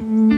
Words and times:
Mm-hmm. 0.00 0.31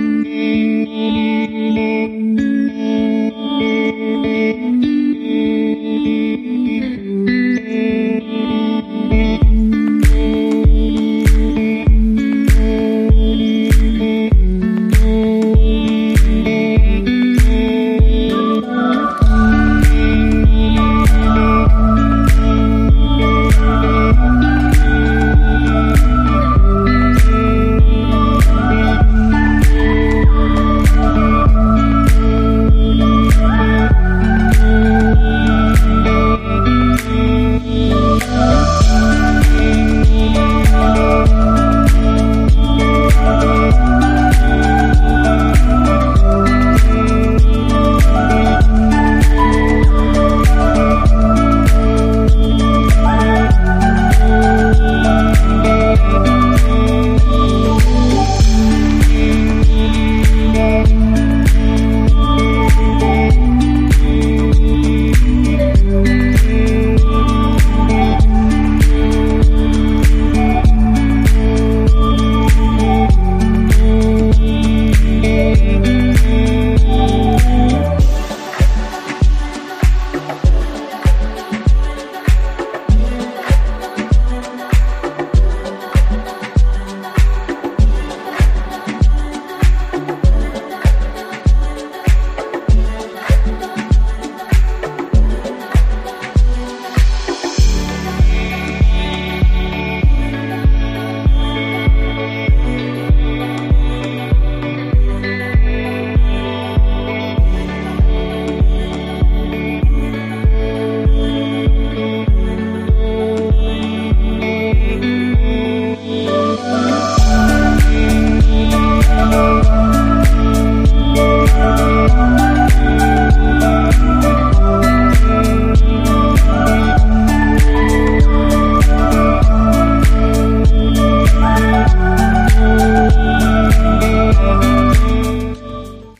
you. 115.02 115.23